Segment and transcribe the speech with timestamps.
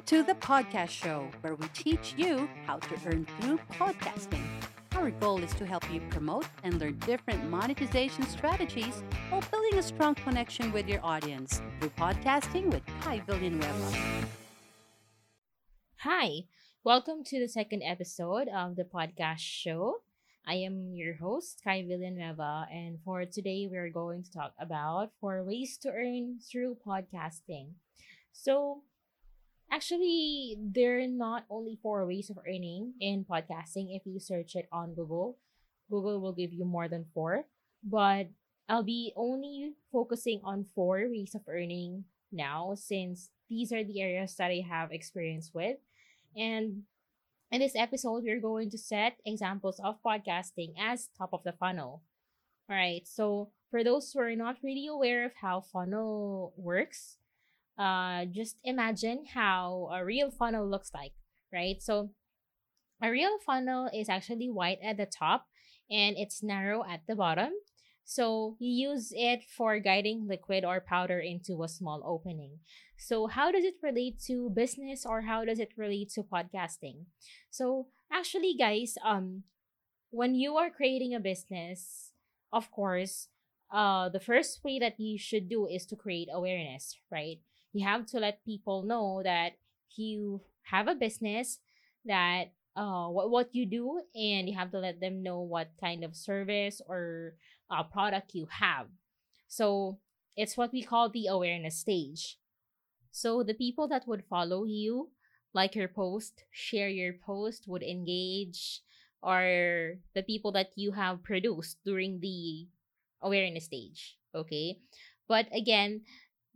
[0.00, 4.42] Welcome to the podcast show where we teach you how to earn through podcasting.
[4.96, 9.82] Our goal is to help you promote and learn different monetization strategies while building a
[9.82, 14.26] strong connection with your audience through podcasting with Kai Villanueva.
[15.98, 16.44] Hi,
[16.82, 19.96] welcome to the second episode of the podcast show.
[20.46, 25.44] I am your host, Kai Villanueva, and for today, we're going to talk about four
[25.44, 27.72] ways to earn through podcasting.
[28.32, 28.82] So,
[29.70, 33.94] actually, there are not only four ways of earning in podcasting.
[33.96, 35.38] If you search it on Google,
[35.90, 37.44] Google will give you more than four,
[37.82, 38.28] but
[38.68, 44.36] I'll be only focusing on four ways of earning now since these are the areas
[44.36, 45.78] that I have experience with.
[46.36, 46.84] And
[47.50, 52.02] in this episode, we're going to set examples of podcasting as top of the funnel.
[52.70, 57.16] All right, so for those who are not really aware of how funnel works,
[57.80, 61.12] uh, just imagine how a real funnel looks like,
[61.52, 61.82] right?
[61.82, 62.10] So
[63.02, 65.46] a real funnel is actually wide at the top
[65.90, 67.52] and it's narrow at the bottom.
[68.04, 72.58] So you use it for guiding liquid or powder into a small opening.
[72.98, 77.06] So how does it relate to business or how does it relate to podcasting?
[77.50, 79.44] So actually guys, um
[80.10, 82.12] when you are creating a business,
[82.52, 83.28] of course,
[83.72, 87.38] uh the first way that you should do is to create awareness, right?
[87.72, 89.52] You have to let people know that
[89.96, 91.58] you have a business
[92.04, 96.04] that uh what, what you do and you have to let them know what kind
[96.04, 97.34] of service or
[97.70, 98.86] uh, product you have.
[99.48, 99.98] So
[100.36, 102.38] it's what we call the awareness stage.
[103.12, 105.10] So the people that would follow you
[105.52, 108.80] like your post share your post would engage
[109.22, 112.66] are the people that you have produced during the
[113.20, 114.78] awareness stage okay?
[115.28, 116.02] But again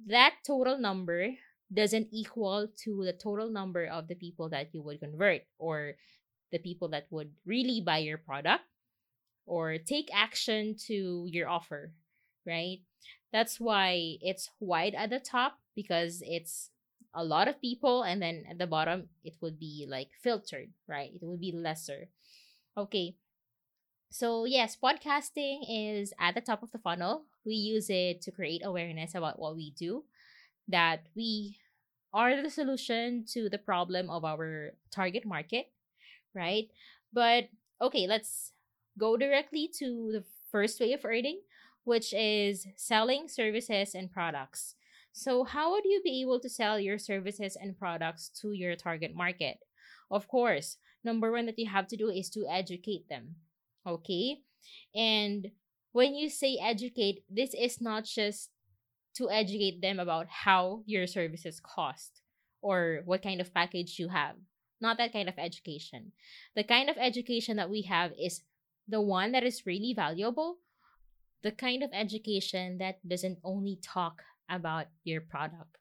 [0.07, 1.31] that total number
[1.73, 5.95] doesn't equal to the total number of the people that you would convert or
[6.53, 8.63] the people that would really buy your product
[9.47, 11.93] or take action to your offer,
[12.47, 12.79] right?
[13.33, 16.71] That's why it's wide at the top because it's
[17.15, 21.11] a lot of people and then at the bottom it would be like filtered, right?
[21.15, 22.09] It would be lesser.
[22.77, 23.17] Okay.
[24.11, 27.25] So, yes, podcasting is at the top of the funnel.
[27.45, 30.05] We use it to create awareness about what we do,
[30.69, 31.59] that we
[32.13, 35.67] are the solution to the problem of our target market,
[36.35, 36.69] right?
[37.13, 37.49] But
[37.81, 38.53] okay, let's
[38.99, 41.41] go directly to the first way of earning,
[41.85, 44.77] which is selling services and products.
[45.13, 49.15] So, how would you be able to sell your services and products to your target
[49.15, 49.59] market?
[50.11, 53.37] Of course, number one that you have to do is to educate them
[53.87, 54.39] Okay.
[54.95, 55.51] And
[55.95, 58.51] when you say educate, this is not just
[59.15, 62.21] to educate them about how your services cost
[62.61, 64.35] or what kind of package you have.
[64.81, 66.11] Not that kind of education.
[66.57, 68.43] The kind of education that we have is
[68.89, 70.59] the one that is really valuable,
[71.45, 75.79] the kind of education that doesn't only talk about your product.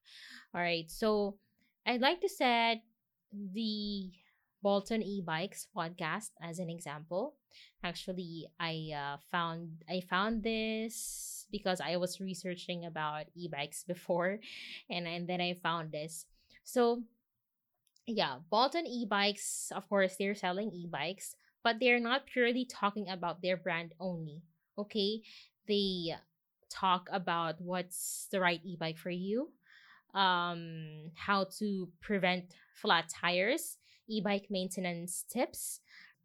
[0.53, 0.91] All right.
[0.91, 1.37] So
[1.87, 2.83] I'd like to set
[3.33, 4.11] the
[4.63, 7.35] Bolton e-bikes podcast as an example.
[7.83, 14.39] Actually, I uh, found I found this because I was researching about e-bikes before,
[14.89, 16.25] and and then I found this.
[16.63, 17.03] So,
[18.07, 19.69] yeah, Bolton e-bikes.
[19.75, 24.41] Of course, they're selling e-bikes, but they're not purely talking about their brand only.
[24.79, 25.21] Okay,
[25.67, 26.15] they
[26.71, 29.51] talk about what's the right e-bike for you,
[30.15, 33.77] um, how to prevent flat tires
[34.09, 35.79] e-bike maintenance tips.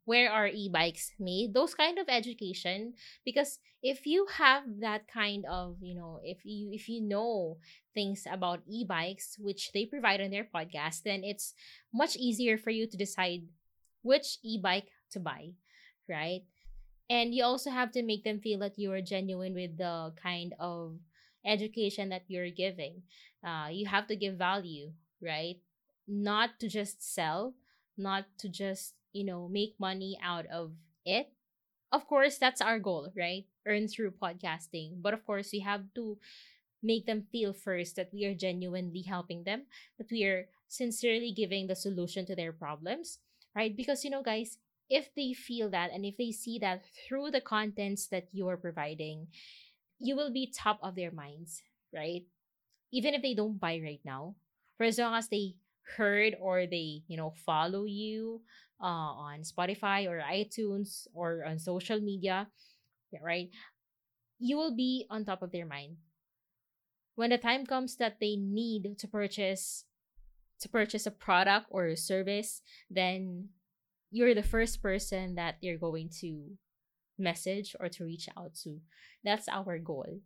[0.05, 1.53] Where are e-bikes made?
[1.53, 2.95] Those kind of education
[3.25, 7.59] because if you have that kind of you know if you if you know
[7.95, 11.55] things about e-bikes which they provide on their podcast then it's
[11.93, 13.43] much easier for you to decide
[14.03, 15.51] which e-bike to buy
[16.09, 16.43] right?
[17.11, 20.55] And you also have to make them feel that you are genuine with the kind
[20.59, 20.99] of
[21.45, 23.03] education that you're giving.
[23.45, 24.93] Uh, you have to give value
[25.23, 25.57] right?
[26.07, 27.55] Not to just sell
[27.99, 30.73] not to just, you know, make money out of
[31.05, 31.33] it.
[31.91, 33.47] Of course, that's our goal, right?
[33.67, 35.03] Earn through podcasting.
[35.03, 36.19] But of course, we have to
[36.83, 39.63] make them feel first that we are genuinely helping them,
[39.99, 43.19] that we are sincerely giving the solution to their problems,
[43.57, 43.75] right?
[43.77, 44.59] Because, you know, guys,
[44.89, 48.57] if they feel that and if they see that through the contents that you are
[48.57, 49.29] providing,
[49.99, 51.63] you will be top of their minds,
[51.93, 52.25] right?
[52.93, 54.35] Even if they don't buy right now,
[54.77, 55.57] for as long as they
[55.97, 58.41] heard or they you know follow you
[58.83, 62.47] uh, on spotify or itunes or on social media
[63.23, 63.51] right
[64.39, 65.97] you will be on top of their mind
[67.15, 69.85] when the time comes that they need to purchase
[70.61, 73.49] to purchase a product or a service, then
[74.11, 76.57] you're the first person that they're going to
[77.19, 78.81] message or to reach out to.
[79.25, 80.21] That's our goal.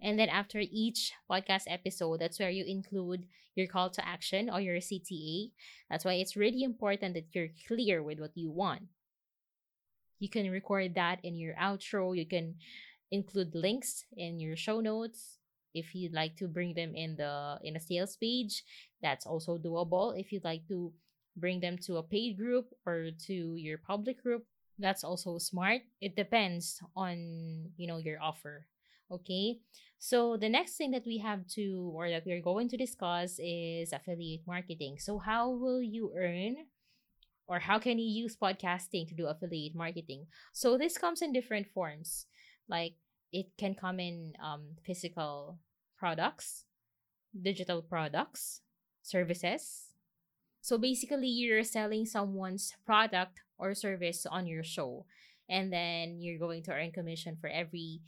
[0.00, 4.60] And then after each podcast episode, that's where you include your call to action or
[4.60, 5.50] your CTA.
[5.90, 8.82] That's why it's really important that you're clear with what you want.
[10.18, 12.16] You can record that in your outro.
[12.16, 12.56] You can
[13.10, 15.38] include links in your show notes
[15.74, 18.64] if you'd like to bring them in the in a sales page
[19.02, 20.92] that's also doable if you'd like to
[21.36, 24.44] bring them to a paid group or to your public group
[24.78, 28.66] that's also smart it depends on you know your offer
[29.10, 29.58] okay?
[29.98, 33.92] So the next thing that we have to or that we're going to discuss is
[33.92, 34.98] affiliate marketing.
[34.98, 36.56] So how will you earn
[37.46, 40.26] or how can you use podcasting to do affiliate marketing?
[40.52, 42.26] So this comes in different forms.
[42.68, 42.94] Like
[43.32, 45.58] it can come in um, physical
[45.96, 46.66] products
[47.42, 48.60] digital products
[49.02, 49.92] services.
[50.60, 55.06] So basically you're selling someone's product or service on your show
[55.48, 58.00] and then you're going to earn commission for every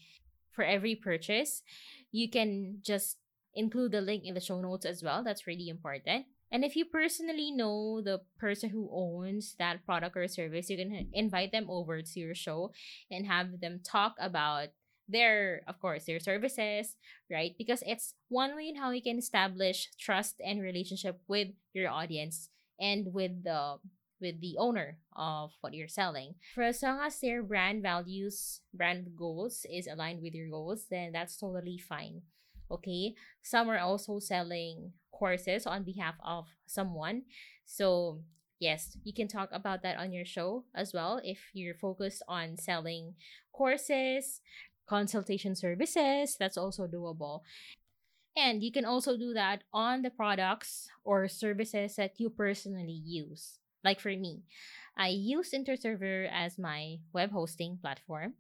[0.58, 1.62] for every purchase
[2.10, 3.19] you can just
[3.55, 5.22] include the link in the show notes as well.
[5.22, 6.26] That's really important.
[6.50, 11.10] And if you personally know the person who owns that product or service you can
[11.12, 12.72] invite them over to your show
[13.08, 14.75] and have them talk about
[15.08, 16.96] their of course their services
[17.31, 17.55] right?
[17.56, 22.49] Because it's one way in how you can establish trust and relationship with your audience
[22.81, 23.78] and with the
[24.20, 26.35] with the owner of what you're selling.
[26.55, 31.12] For as long as their brand values, brand goals is aligned with your goals, then
[31.12, 32.23] that's totally fine.
[32.70, 33.15] Okay.
[33.43, 37.23] Some are also selling courses on behalf of someone.
[37.65, 38.20] So,
[38.59, 42.56] yes, you can talk about that on your show as well if you're focused on
[42.56, 43.15] selling
[43.53, 44.41] courses,
[44.87, 47.41] consultation services, that's also doable.
[48.37, 53.59] And you can also do that on the products or services that you personally use.
[53.84, 54.42] Like for me,
[54.96, 58.34] I use InterServer as my web hosting platform.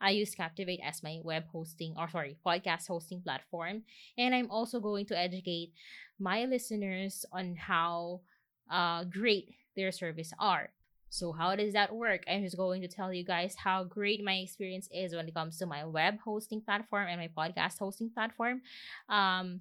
[0.00, 3.82] I use Captivate as my web hosting, or sorry, podcast hosting platform.
[4.18, 5.72] And I'm also going to educate
[6.18, 8.20] my listeners on how
[8.70, 10.70] uh, great their service are.
[11.08, 12.24] So, how does that work?
[12.28, 15.58] I'm just going to tell you guys how great my experience is when it comes
[15.58, 18.62] to my web hosting platform and my podcast hosting platform.
[19.08, 19.60] Um,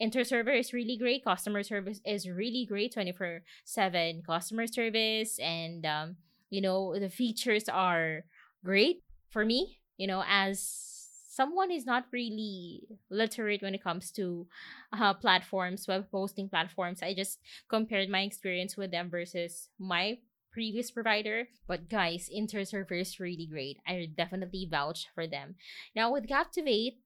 [0.00, 1.24] InterServer is really great.
[1.24, 5.38] Customer service is really great 24 7 customer service.
[5.38, 6.16] And, um,
[6.50, 8.24] you know, the features are
[8.64, 10.98] great for me, you know, as
[11.28, 14.46] someone is not really literate when it comes to
[14.92, 17.02] uh, platforms, web hosting platforms.
[17.02, 20.18] I just compared my experience with them versus my
[20.50, 21.48] previous provider.
[21.68, 23.78] But guys, InterServer is really great.
[23.86, 25.54] I definitely vouch for them.
[25.94, 26.98] Now with Captivate,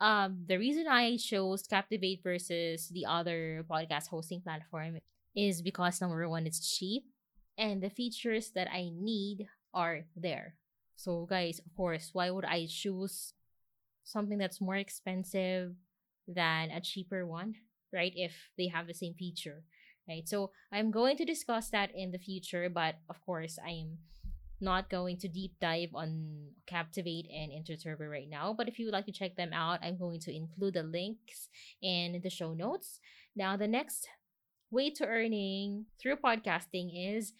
[0.00, 4.98] um the reason I chose Captivate versus the other podcast hosting platform
[5.34, 7.04] is because number one, it's cheap
[7.56, 10.54] and the features that I need are there.
[10.96, 13.34] So guys, of course, why would I choose
[14.04, 15.74] something that's more expensive
[16.26, 17.54] than a cheaper one,
[17.92, 18.12] right?
[18.14, 19.62] If they have the same feature,
[20.08, 20.28] right?
[20.28, 23.98] So I'm going to discuss that in the future, but of course, I'm
[24.60, 28.92] not going to deep dive on Captivate and InterServer right now, but if you would
[28.94, 31.48] like to check them out, I'm going to include the links
[31.82, 33.00] in the show notes.
[33.36, 34.08] Now, the next
[34.70, 37.32] way to earning through podcasting is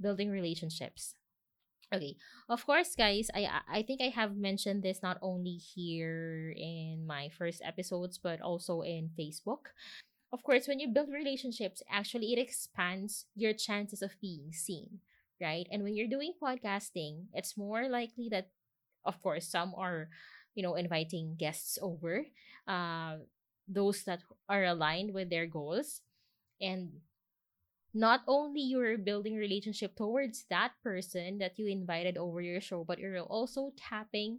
[0.00, 1.14] building relationships.
[1.94, 2.16] Okay,
[2.48, 7.28] of course, guys, I I think I have mentioned this not only here in my
[7.28, 9.70] first episodes, but also in Facebook.
[10.32, 14.98] Of course, when you build relationships, actually it expands your chances of being seen
[15.40, 15.66] right?
[15.70, 18.48] And when you're doing podcasting, it's more likely that,
[19.04, 20.08] of course, some are,
[20.54, 22.26] you know, inviting guests over,
[22.68, 23.16] uh,
[23.68, 26.02] those that are aligned with their goals,
[26.60, 27.00] and
[27.94, 32.98] not only you're building relationship towards that person that you invited over your show, but
[32.98, 34.38] you're also tapping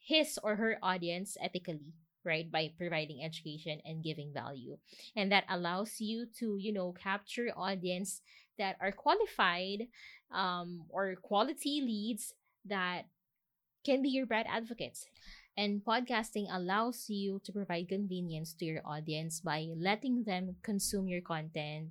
[0.00, 2.50] his or her audience ethically right?
[2.52, 4.78] By providing education and giving value.
[5.16, 8.22] And that allows you to you know capture audience
[8.58, 9.88] that are qualified
[10.32, 13.06] um, or quality leads that
[13.84, 15.06] can be your brand advocates.
[15.56, 21.20] And podcasting allows you to provide convenience to your audience by letting them consume your
[21.20, 21.90] content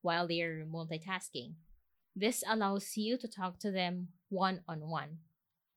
[0.00, 1.52] while they're multitasking.
[2.16, 5.18] This allows you to talk to them one on one,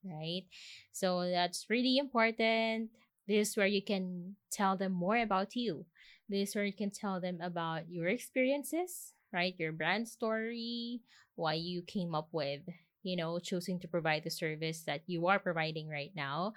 [0.06, 0.44] right?
[0.92, 2.92] So that's really important.
[3.28, 5.86] This is where you can tell them more about you.
[6.30, 9.56] This is where you can tell them about your experiences, right?
[9.58, 11.02] Your brand story,
[11.36, 12.62] why you came up with,
[13.04, 16.54] you know, choosing to provide the service that you are providing right now.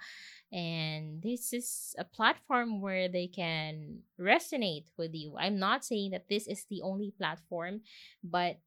[0.51, 5.37] And this is a platform where they can resonate with you.
[5.37, 7.81] I'm not saying that this is the only platform,
[8.23, 8.59] but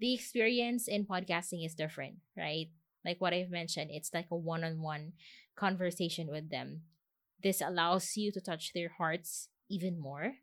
[0.00, 2.68] the experience in podcasting is different, right?
[3.04, 5.12] Like what I've mentioned, it's like a one on one
[5.56, 6.82] conversation with them.
[7.42, 10.34] This allows you to touch their hearts even more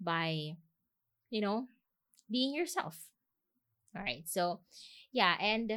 [0.00, 0.56] by,
[1.30, 1.68] you know,
[2.30, 3.06] being yourself.
[3.96, 4.24] All right.
[4.26, 4.60] So,
[5.12, 5.36] yeah.
[5.40, 5.72] And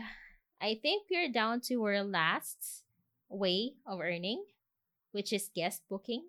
[0.61, 2.83] I think we're down to our last
[3.29, 4.43] way of earning,
[5.11, 6.25] which is guest booking.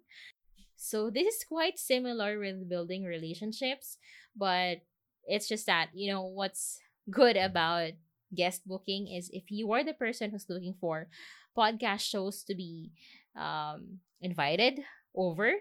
[0.76, 3.98] So, this is quite similar with building relationships,
[4.36, 4.80] but
[5.26, 6.78] it's just that, you know, what's
[7.10, 7.92] good about
[8.34, 11.08] guest booking is if you are the person who's looking for
[11.56, 12.92] podcast shows to be
[13.36, 14.80] um, invited
[15.14, 15.52] over,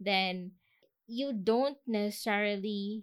[0.00, 0.52] then
[1.06, 3.02] you don't necessarily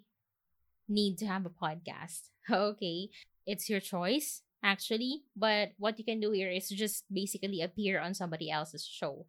[0.89, 2.33] need to have a podcast.
[2.49, 3.13] Okay.
[3.45, 5.21] It's your choice, actually.
[5.37, 9.25] But what you can do here is just basically appear on somebody else's show.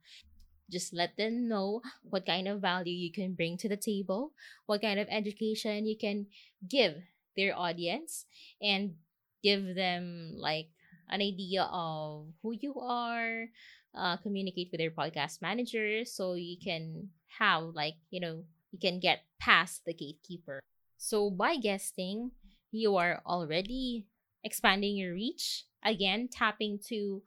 [0.72, 4.32] Just let them know what kind of value you can bring to the table,
[4.64, 6.26] what kind of education you can
[6.64, 6.96] give
[7.36, 8.24] their audience,
[8.62, 8.96] and
[9.42, 10.68] give them like
[11.10, 13.52] an idea of who you are,
[13.94, 19.00] uh, communicate with your podcast manager so you can have like, you know, you can
[19.00, 20.60] get past the gatekeeper.
[21.00, 22.32] So by guesting,
[22.70, 24.04] you are already
[24.44, 27.22] expanding your reach, again, tapping to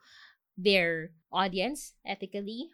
[0.56, 2.70] their audience ethically.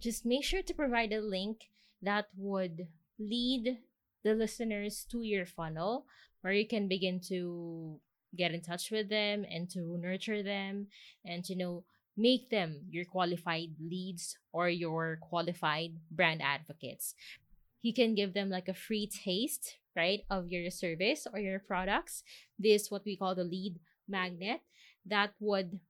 [0.00, 1.68] Just make sure to provide a link
[2.00, 3.84] that would lead
[4.24, 6.06] the listeners to your funnel
[6.40, 8.00] where you can begin to
[8.34, 10.86] get in touch with them and to nurture them
[11.22, 11.84] and to you know
[12.16, 17.14] make them your qualified leads or your qualified brand advocates
[17.82, 22.22] you can give them like a free taste right of your service or your products
[22.58, 23.78] this what we call the lead
[24.08, 24.60] magnet
[25.06, 25.80] that would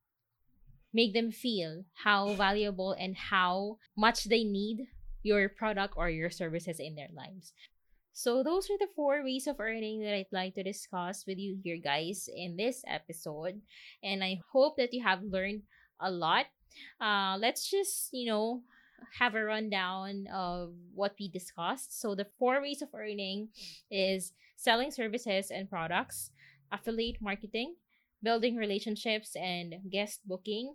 [0.93, 4.89] make them feel how valuable and how much they need
[5.23, 7.53] your product or your services in their lives
[8.13, 11.57] so those are the four ways of earning that I'd like to discuss with you
[11.63, 13.63] here guys in this episode
[14.03, 15.63] and I hope that you have learned
[16.01, 16.47] a lot.
[17.01, 18.63] Uh let's just, you know,
[19.19, 22.01] have a rundown of what we discussed.
[22.01, 23.49] So the four ways of earning
[23.91, 26.31] is selling services and products,
[26.73, 27.77] affiliate marketing,
[28.23, 30.75] building relationships and guest booking.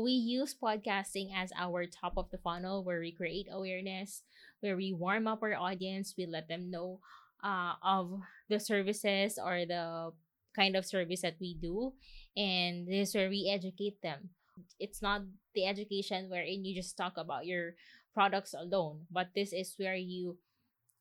[0.00, 4.22] We use podcasting as our top of the funnel where we create awareness,
[4.60, 7.00] where we warm up our audience, we let them know
[7.42, 10.12] uh, of the services or the
[10.54, 11.92] kind of service that we do,
[12.36, 14.30] and this is where we educate them.
[14.78, 15.22] It's not
[15.54, 17.74] the education wherein you just talk about your
[18.14, 20.38] products alone, but this is where you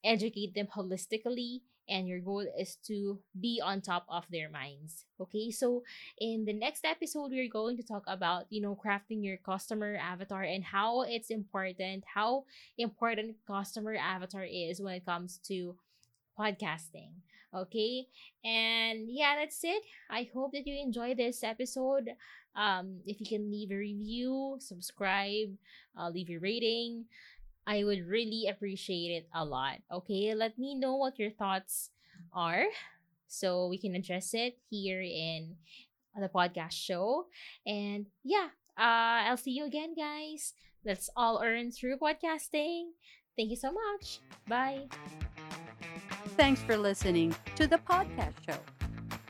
[0.04, 5.06] educate them holistically and your goal is to be on top of their minds.
[5.20, 5.84] Okay so
[6.20, 10.44] in the next episode we're going to talk about you know crafting your customer avatar
[10.44, 12.44] and how it's important how
[12.78, 15.76] important customer avatar is when it comes to
[16.38, 17.12] podcasting
[17.54, 18.06] okay
[18.44, 22.10] and yeah that's it i hope that you enjoy this episode
[22.56, 25.50] um if you can leave a review subscribe
[25.98, 27.06] uh, leave your rating
[27.68, 29.84] I would really appreciate it a lot.
[29.92, 31.92] Okay, let me know what your thoughts
[32.32, 32.64] are
[33.28, 35.58] so we can address it here in
[36.16, 37.28] the podcast show.
[37.68, 40.54] And yeah, uh, I'll see you again, guys.
[40.86, 42.96] Let's all earn through podcasting.
[43.36, 44.20] Thank you so much.
[44.48, 44.88] Bye.
[46.38, 48.60] Thanks for listening to the podcast show.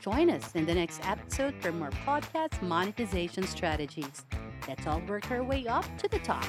[0.02, 4.26] Join us in the next episode for more podcast monetization strategies.
[4.68, 6.46] Let's all work our way up to the top.